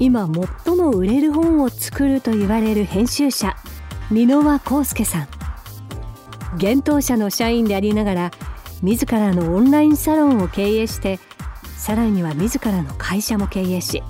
[0.00, 0.26] 今
[0.64, 3.54] 最も売れる本を作ると言われる編集者
[4.10, 5.28] 箕輪康介さん。
[6.56, 8.30] 現当社の社員でありながら
[8.82, 11.20] 自らのオンラインサロンを経営して
[11.76, 14.02] さらには自らの会社も経営し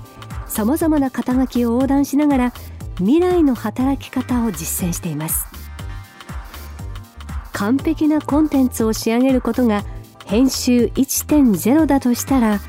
[0.47, 2.53] さまざまな肩書きを横断しながら
[2.97, 5.45] 未来の働き方を実践しています。
[7.51, 9.83] 完璧なコンテンツを仕上げることが
[10.25, 12.61] 編集1.0だとしたら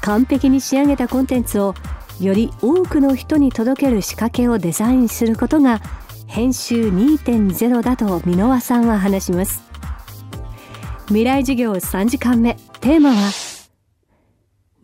[0.00, 1.74] 完璧に仕上げたコンテンツを
[2.20, 5.80] より多くの人に届ける仕掛けをデザインすることが
[6.26, 9.62] 編集2.0だと箕輪さんは話します。
[11.06, 12.56] 未来授業3時間目。
[12.80, 13.30] テーマは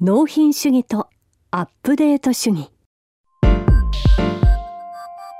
[0.00, 1.08] 納品主義と
[1.50, 2.70] アップデート主義。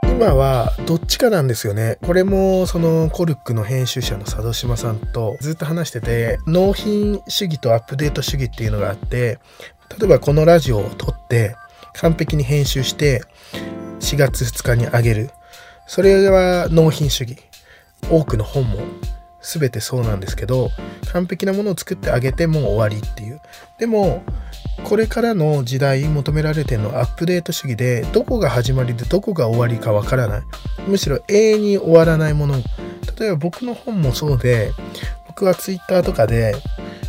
[0.04, 1.98] 今はどっちかなんですよね。
[2.02, 9.38] これもそのコルックの編集者の佐渡島さんとずっと話してて、納品主義とアップデート主義っていうのがあって、
[9.98, 11.56] 例えばこのラジオを撮って
[11.94, 13.22] 完璧に編集して
[14.00, 15.30] 4月2日にあげる。
[15.86, 17.38] それは納品主義。
[18.10, 18.80] 多くの本も
[19.40, 20.70] 全てそうなんですけど、
[21.12, 23.40] 完璧なものを作ってあげてもう終わりっていう。
[23.78, 24.22] でも、
[24.82, 30.42] これからの時代求められてるのはアップデート主義でどこが始まりでどこが終わりかわからない
[30.88, 32.56] むしろ永遠に終わらないもの
[33.18, 34.72] 例えば僕の本もそうで
[35.26, 36.54] 僕はツイッターとかで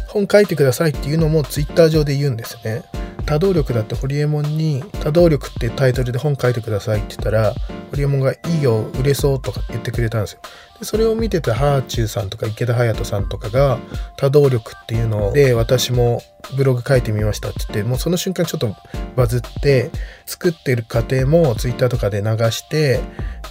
[0.08, 2.84] 本書いてくださいっていうのもツイッター上で言うんですね
[3.26, 10.40] 多動力だってホリエモンに多動力ってタイトルで本書いてくださいって言ったらホリエモンがいいよ売れそうとか言ってくれたんですよ。
[10.80, 13.80] でそれを見てたハーチューさんとか池田隼人さんとかが
[14.18, 16.22] 多動力っていうので私も
[16.58, 18.76] ブログ書いてみましたって言ってもうその瞬間ちょっと
[19.16, 19.90] バズって
[20.26, 23.00] 作ってる過程もツイッターとかで流して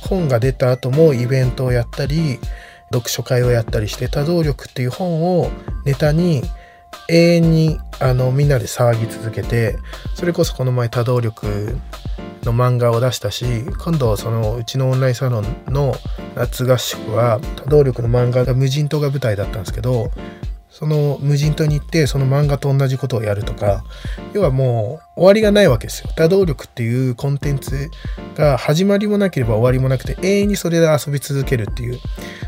[0.03, 2.39] 本が出た後もイベントをやったり
[2.93, 5.51] 読書会をやったりして多動力っていう本を
[5.85, 6.43] ネタに
[7.09, 9.79] 永遠にあのみんなで騒ぎ続けて
[10.15, 11.77] それこそこの前多動力
[12.43, 13.45] の漫画を出したし
[13.79, 15.95] 今度そのうちのオンラインサロンの
[16.35, 20.11] 夏合宿は多動力の漫画が無人島が舞台だったんですけど
[20.77, 23.85] その無人島に行ってその漫画と同じことをやるとか
[24.33, 26.11] 要はもう終わりがないわけですよ。
[26.17, 27.91] 多動力っていうコンテンツ
[28.35, 32.01] が始まりもなければ終わりもなくて永遠にそれで遊び続けるっていう。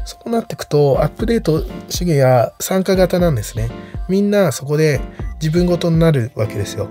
[0.05, 3.71] そうなってくとアップデート主義や参加型なんですね。
[4.09, 5.01] みんなそこで
[5.41, 6.89] 自分ごとになるわけですよ。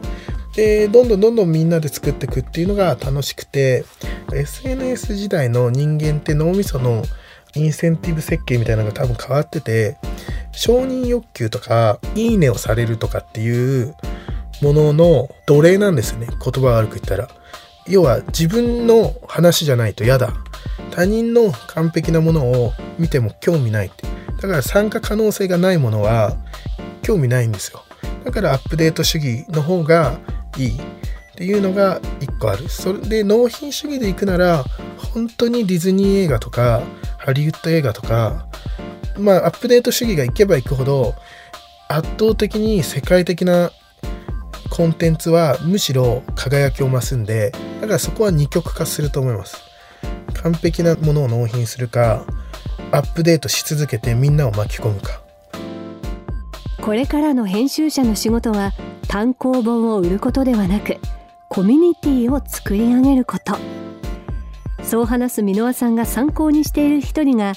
[0.56, 3.84] でどんどんどんどんみんなで作っていくっていうのが楽しくて
[4.34, 7.03] SNS 時代の人間って脳みその
[7.56, 9.97] インセンティブ設計みたいなのが多分変わってて
[10.55, 13.95] 承認欲求とかいいねをされるとかっていう
[14.61, 16.27] ものの奴隷なんですよね。
[16.27, 17.29] 言葉悪く言ったら。
[17.88, 20.33] 要は自分の話じゃないと嫌だ。
[20.91, 24.07] 他人の完璧なものを見ても興味ないって。
[24.41, 26.35] だから参加可能性がないものは
[27.01, 27.83] 興味ないんですよ。
[28.23, 30.17] だからアップデート主義の方が
[30.57, 30.79] いい。
[31.35, 32.69] っていうのが一個ある。
[32.69, 34.63] それで納品主義で行くなら
[35.13, 36.81] 本当にディズニー映画とか
[37.17, 38.44] ハリウッド映画とか
[39.17, 41.15] まあアップデート主義がいけばいくほど
[41.87, 43.71] 圧倒的に世界的な
[44.69, 49.63] コンテンツはむしろ輝きを増すんでだからそこは二極化すると思います。
[50.41, 52.25] 完璧なものを納品するか
[52.91, 55.21] アップデートし続けてみんなを巻き込むか。
[56.81, 58.73] これからの編集者の仕事は
[59.07, 60.97] 単行本を売ることではなく
[61.49, 63.55] コミュニティを作り上げること。
[64.83, 67.53] そう話す箕輪さんが参考にしている一人が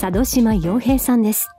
[0.00, 1.50] 佐渡島洋平さんです。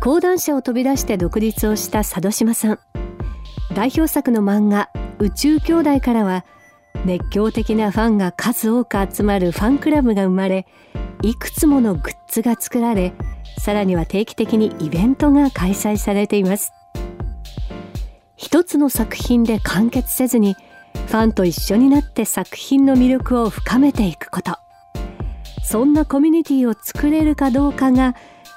[0.00, 2.80] 講談社を飛び出して独立をした佐渡島さん。
[3.76, 4.90] 代表作の漫画
[5.20, 6.44] 「宇宙兄弟」からは
[7.04, 10.66] 熱狂的なファンが数多く集まるファンクラブが生まれ
[11.22, 13.12] いくつものグッズが作られ
[13.60, 16.72] さらには定期的にイベントが開催されています。
[18.34, 20.56] 一つの作品で完結せずに
[21.06, 24.65] ファンと一緒になって作品の魅力を深めていくこと。
[25.76, 28.14] そんなコミュニティを作れるかどうかが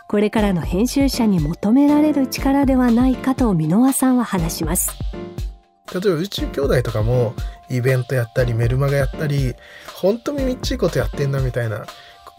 [0.08, 4.98] これからの編集者に求められる力ではないかと箕輪さんは話します。
[5.94, 7.34] 例えば宇宙兄弟とかも
[7.70, 9.54] イベントやったりメルマガやったり
[9.96, 11.86] 本当にみっちいことやってんだみたいな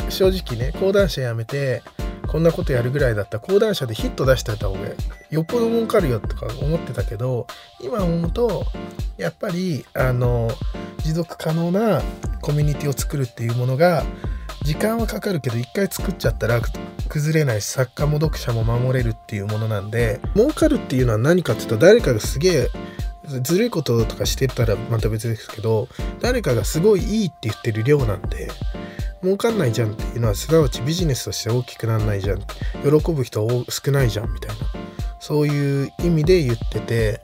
[0.08, 1.82] 正直ね講談社辞めて
[2.26, 4.80] こんなことやるぐらいだったら講談社でヒット出してた方が
[5.28, 7.46] よっぽど儲かるよとか思ってたけど
[7.84, 8.64] 今思うと
[9.18, 10.48] やっぱりあの
[11.02, 12.00] 持続可能な
[12.40, 14.04] コミュニティを作るっていうものが
[14.62, 16.60] 時間はかかるけど一回作っちゃったら
[17.08, 22.70] 崩れないし作家も読者も守れるっていうものなんで儲かるっていうのは何かっていうと誰かがすげえ
[23.42, 25.88] ずるいこととかしてたらまた別ですけど
[26.20, 28.48] 誰かがすごいいいって言ってる量なんで
[29.22, 34.66] 儲かんないじゃんっていうのはすなわちビジネスとして大きくならないじゃん喜ぶ人少ないじゃんみたいな
[35.20, 37.20] そういう意味で言ってて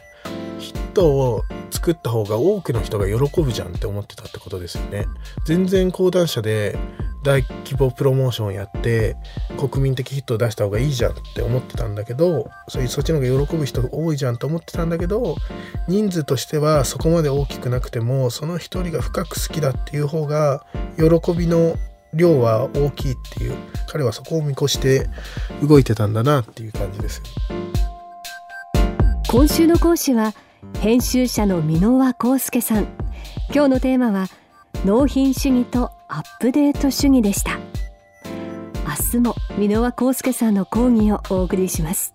[0.58, 5.06] ヒットを作った方が多くの人が喜ぶじゃんって思ってたってことですよね。
[5.44, 6.78] 全然講談社で
[7.26, 9.16] 大規模プロモーションやって
[9.58, 15.34] 国民的ヒットを出した方がいいじゃんって思ってたんだけどそそっちの方が喜ぶ人多いじゃんと思ってたんだけど
[15.88, 20.64] 人数としてはそこまで大きくなくてもその一人が深く好きだっていう方が
[20.96, 21.74] 喜びの
[22.14, 23.56] 量は大きいっていう
[23.88, 25.08] 彼はそこを見越して
[25.60, 27.22] 動いてたんだなっていう感じです。
[29.28, 30.32] 今週の講師は
[30.80, 32.84] 編集者の箕輪康介さん。
[33.52, 34.28] 今日のテーマは
[34.84, 37.58] 納品主義とアップデート主義でした。
[38.86, 42.14] 明日も箕輪康介さんの講義をお送りします。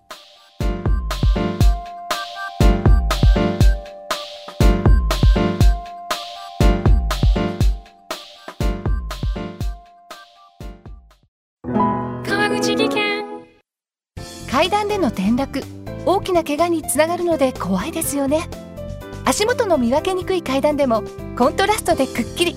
[12.24, 13.24] 川口技研。
[14.50, 15.62] 階段での転落。
[16.04, 18.48] 大きな怪我につながるので怖いですよね。
[19.24, 21.04] 足元の見分けにくい階段でも
[21.36, 22.56] コントラストでくっきり